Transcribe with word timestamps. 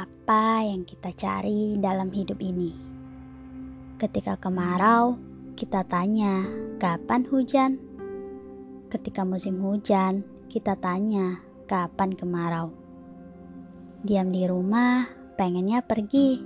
apa 0.00 0.64
yang 0.64 0.88
kita 0.88 1.12
cari 1.12 1.76
dalam 1.76 2.08
hidup 2.08 2.40
ini. 2.40 2.72
Ketika 4.00 4.40
kemarau, 4.40 5.20
kita 5.60 5.84
tanya, 5.84 6.40
"Kapan 6.80 7.28
hujan?" 7.28 7.76
Ketika 8.88 9.28
musim 9.28 9.60
hujan, 9.60 10.24
kita 10.48 10.80
tanya, 10.80 11.44
"Kapan 11.68 12.16
kemarau?" 12.16 12.72
Diam 14.00 14.32
di 14.32 14.48
rumah, 14.48 15.04
pengennya 15.36 15.84
pergi. 15.84 16.40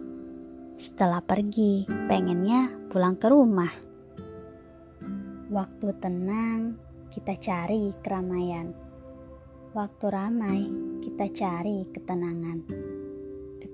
Setelah 0.74 1.22
pergi, 1.22 1.86
pengennya 2.10 2.90
pulang 2.90 3.14
ke 3.14 3.30
rumah. 3.30 3.70
Waktu 5.46 5.94
tenang, 6.02 6.74
kita 7.14 7.38
cari 7.38 7.94
keramaian. 8.02 8.74
Waktu 9.70 10.06
ramai, 10.10 10.60
kita 11.06 11.30
cari 11.30 11.86
ketenangan 11.94 13.03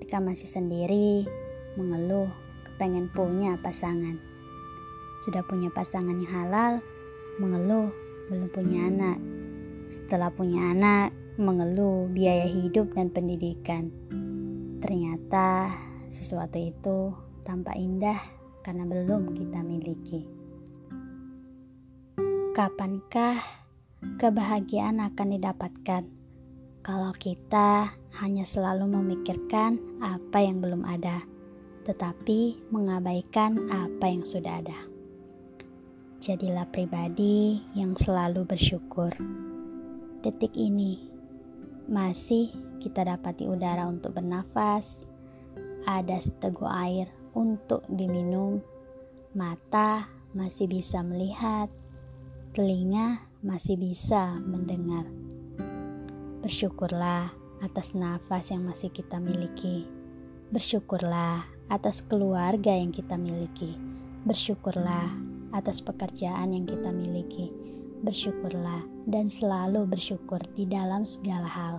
ketika 0.01 0.17
masih 0.17 0.49
sendiri, 0.49 1.29
mengeluh, 1.77 2.25
kepengen 2.65 3.05
punya 3.13 3.53
pasangan. 3.61 4.17
Sudah 5.21 5.45
punya 5.45 5.69
pasangan 5.69 6.17
yang 6.17 6.33
halal, 6.33 6.73
mengeluh, 7.37 7.93
belum 8.25 8.49
punya 8.49 8.89
anak. 8.89 9.21
Setelah 9.93 10.33
punya 10.33 10.73
anak, 10.73 11.13
mengeluh 11.37 12.09
biaya 12.09 12.49
hidup 12.49 12.89
dan 12.97 13.13
pendidikan. 13.13 13.93
Ternyata 14.81 15.69
sesuatu 16.09 16.57
itu 16.57 17.13
tampak 17.45 17.77
indah 17.77 18.17
karena 18.65 18.89
belum 18.89 19.37
kita 19.37 19.61
miliki. 19.61 20.25
Kapankah 22.57 23.37
kebahagiaan 24.17 24.97
akan 24.97 25.27
didapatkan 25.37 26.03
kalau 26.81 27.13
kita 27.13 28.00
hanya 28.19 28.43
selalu 28.43 28.91
memikirkan 28.91 29.79
apa 30.03 30.43
yang 30.43 30.59
belum 30.59 30.83
ada, 30.83 31.23
tetapi 31.87 32.59
mengabaikan 32.73 33.71
apa 33.71 34.05
yang 34.11 34.27
sudah 34.27 34.59
ada. 34.59 34.79
Jadilah 36.21 36.69
pribadi 36.69 37.65
yang 37.73 37.97
selalu 37.97 38.45
bersyukur. 38.45 39.09
Detik 40.21 40.53
ini 40.53 41.01
masih 41.89 42.53
kita 42.77 43.01
dapati 43.07 43.49
udara 43.49 43.89
untuk 43.89 44.13
bernafas, 44.13 45.09
ada 45.89 46.21
seteguk 46.21 46.69
air 46.69 47.09
untuk 47.33 47.81
diminum, 47.89 48.61
mata 49.33 50.05
masih 50.37 50.69
bisa 50.69 51.01
melihat, 51.01 51.73
telinga 52.53 53.25
masih 53.41 53.79
bisa 53.81 54.37
mendengar. 54.45 55.09
Bersyukurlah 56.45 57.40
atas 57.61 57.93
nafas 57.93 58.49
yang 58.49 58.65
masih 58.65 58.89
kita 58.89 59.21
miliki. 59.21 59.85
Bersyukurlah 60.51 61.45
atas 61.71 62.03
keluarga 62.03 62.73
yang 62.73 62.91
kita 62.91 63.15
miliki. 63.15 63.77
Bersyukurlah 64.27 65.13
atas 65.55 65.79
pekerjaan 65.79 66.51
yang 66.51 66.65
kita 66.67 66.89
miliki. 66.91 67.53
Bersyukurlah 68.01 68.83
dan 69.07 69.29
selalu 69.29 69.85
bersyukur 69.85 70.41
di 70.57 70.65
dalam 70.65 71.05
segala 71.05 71.47
hal. 71.47 71.75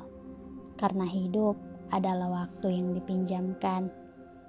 Karena 0.78 1.04
hidup 1.04 1.58
adalah 1.92 2.46
waktu 2.46 2.72
yang 2.72 2.96
dipinjamkan, 2.96 3.92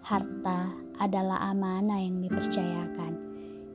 harta 0.05 0.71
adalah 1.01 1.51
amanah 1.51 1.99
yang 1.99 2.23
dipercayakan. 2.23 3.19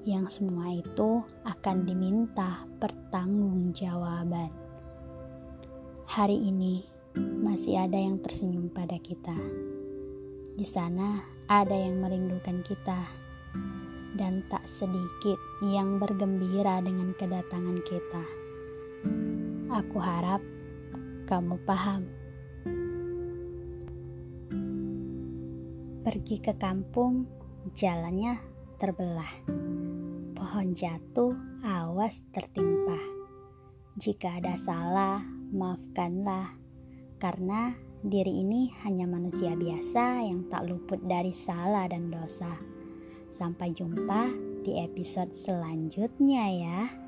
Yang 0.08 0.40
semua 0.40 0.78
itu 0.78 1.20
akan 1.44 1.84
diminta 1.84 2.64
pertanggungjawaban. 2.80 4.48
Hari 6.08 6.38
ini 6.48 6.97
masih 7.16 7.80
ada 7.80 7.96
yang 7.96 8.20
tersenyum 8.20 8.68
pada 8.68 8.98
kita. 9.00 9.34
Di 10.58 10.66
sana 10.66 11.22
ada 11.46 11.72
yang 11.72 12.02
merindukan 12.02 12.60
kita, 12.66 13.08
dan 14.18 14.42
tak 14.50 14.66
sedikit 14.66 15.38
yang 15.62 16.02
bergembira 16.02 16.82
dengan 16.82 17.14
kedatangan 17.14 17.78
kita. 17.86 18.24
Aku 19.70 20.02
harap 20.02 20.42
kamu 21.30 21.54
paham. 21.62 22.02
Pergi 26.02 26.36
ke 26.40 26.56
kampung, 26.56 27.28
jalannya 27.76 28.40
terbelah. 28.80 29.44
Pohon 30.34 30.74
jatuh, 30.74 31.36
awas 31.62 32.18
tertimpa. 32.32 32.96
Jika 33.98 34.40
ada 34.40 34.56
salah, 34.56 35.20
maafkanlah 35.52 36.67
karena 37.18 37.74
diri 38.02 38.42
ini 38.42 38.70
hanya 38.86 39.10
manusia 39.10 39.58
biasa 39.58 40.22
yang 40.22 40.46
tak 40.46 40.70
luput 40.70 41.02
dari 41.02 41.34
salah 41.34 41.90
dan 41.90 42.10
dosa. 42.14 42.54
Sampai 43.28 43.74
jumpa 43.74 44.30
di 44.62 44.78
episode 44.78 45.34
selanjutnya, 45.34 46.44
ya. 46.50 47.07